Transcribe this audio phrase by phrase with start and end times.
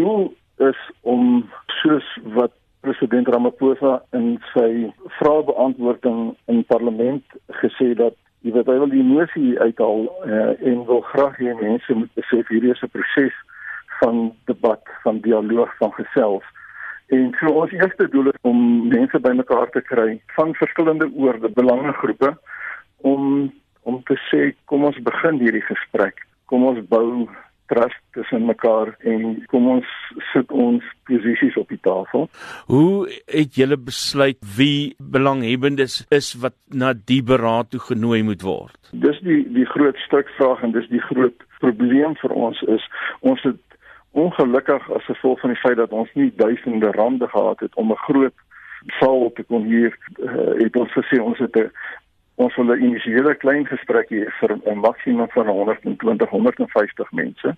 [0.00, 0.32] doel
[0.70, 0.80] is
[1.14, 1.44] om
[1.80, 4.88] soos wat president Ramaphosa in sy
[5.18, 11.02] vraebeantwoording in parlement gesê dat jy weet hy wil die emosie uithaal uh, en wil
[11.12, 13.36] graag hê mense moet besef hierdie is 'n proses
[14.00, 16.46] van debat, van dialoog, van gesels.
[17.12, 22.36] En so ons eerste doel is om mense bymekaar te kry van verskillende oorde, belangegroepe
[23.12, 26.20] om om te sê kom ons begin hierdie gesprek.
[26.46, 27.28] Kom ons bou
[27.70, 29.88] trust tussen mekaar en kom ons
[30.32, 32.28] sit ons posisies op die tafel.
[32.66, 38.76] Hoe het julle besluit wie belanghebbendes is wat na die beraad toe genooi moet word?
[39.06, 42.86] Dis die die groot struikvraag en dis die groot probleem vir ons is
[43.32, 43.60] ons het
[44.18, 48.04] ongelukkig as gevolg van die feit dat ons nie duisende rande gehad het om 'n
[48.06, 48.34] groot
[48.98, 51.70] saal te kon hier uh, het ons gesê ons het 'n
[52.42, 57.56] ons wil 'n initiële klein gesprek hê vir 'n maksimum van 120 150 mense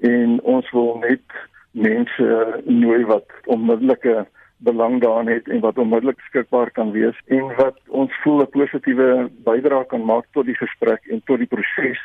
[0.00, 1.26] en ons wil net
[1.70, 2.26] mense
[2.64, 8.12] nooi wat onmiddellike belang daarin het en wat onmiddellik beskikbaar kan wees en wat ons
[8.22, 12.00] voel 'n positiewe bydrae kan maak tot die gesprek en tot die proses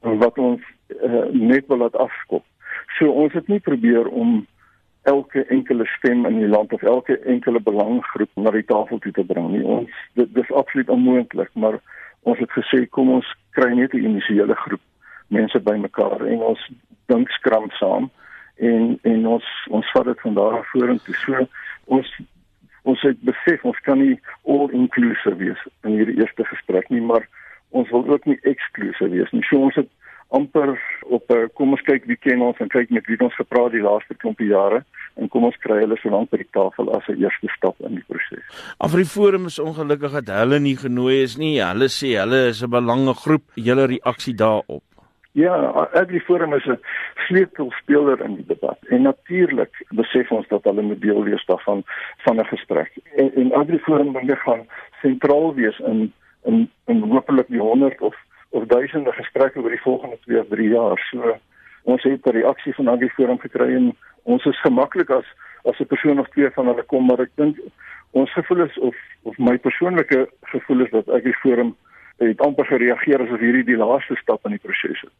[0.00, 0.62] wat ons
[1.02, 2.44] uh, net wil laat afskop.
[2.98, 4.46] So ons het nie probeer om
[5.06, 9.24] elke enkele stem in die land of elke enkele belanggroep na die tafel toe te
[9.24, 9.62] bring nie.
[9.62, 11.78] Ons dit dis absoluut onmoontlik, maar
[12.26, 14.82] ons het gesê kom ons kry net 'n initiële groep
[15.28, 16.70] mense bymekaar en ons
[17.06, 18.10] dink skram saam
[18.56, 21.14] en en ons ons vat dit van daar af vorentoe.
[21.14, 21.46] So
[21.84, 22.10] ons
[22.82, 27.28] ons het besef ons kan nie all inclusive wees in hierdie eerste gesprek nie, maar
[27.70, 29.42] ons wil ook nie eksklusief wees nie.
[29.42, 29.90] So ons het
[30.28, 33.34] amper op 'n eh, kom ons kyk wie ken ons en kyk met wie ons
[33.34, 36.90] gepraat die laaste klompie jare en kom ons kry hulle so lank by die tafel
[36.96, 38.44] as 'n eerste stap in die proses.
[38.78, 41.60] Afriforum is ongelukkig dat hulle nie genooi is nie.
[41.60, 43.44] Hulle sê hulle is 'n belangegroep.
[43.54, 44.82] Julle reaksie daarop?
[45.32, 45.54] Ja,
[45.92, 46.78] Afriforum is 'n
[47.26, 51.82] sleutelspeler in die debat en natuurlik besef ons dat hulle moet deel wees daarvan
[52.24, 52.92] van 'n gesprek.
[53.16, 54.66] En, en Afriforum moet gaan
[55.02, 56.12] sentraal wees in
[56.44, 58.16] in in hopelik die 100 of
[58.56, 61.00] of duisende gesprekke oor die volgende 2 of 3 jaar.
[61.10, 61.36] So
[61.92, 65.26] ons het 'n reaksie van Agri Forum gekry en ons is gemaklik as
[65.64, 67.56] as 'n persoon of twee van hulle kom, maar ek dink
[68.10, 71.76] ons gevoel is of of my persoonlike gevoel is dat Agri Forum
[72.18, 75.12] het amper gereageer asof hierdie die laaste stap in die proses is.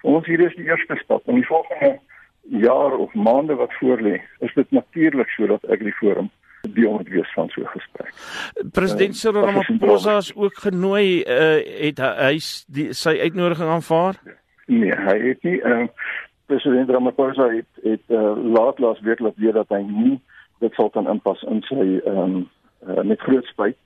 [0.00, 1.98] Vir ons hierdie is die eerste stap en die volgende
[2.42, 6.30] jaar of maande wat voorlê, is dit natuurlik sodat Agri Forum
[6.72, 8.12] deel moet wees van so 'n gesprek.
[8.72, 14.20] President Cyril uh, Ramaphosa is ook genooi uh, het hy die, sy uitnodiging aanvaar?
[14.66, 15.86] Nee, hy het nie uh,
[16.46, 20.20] president Ramaphosa het het uh, laat laas week laat weet dat hy nie
[20.58, 22.36] dit sal kan inpas in sy ehm um,
[22.88, 23.76] uh, met groot spyt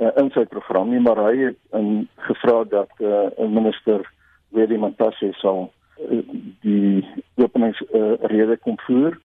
[0.00, 3.04] uh, in sy program nie, maar hy het in gevra dat 'n
[3.44, 4.04] uh, minister
[4.48, 5.72] Willem Mantashe sal
[6.10, 6.22] uh,
[6.60, 7.06] die
[7.36, 9.20] openingsrede uh, kom voer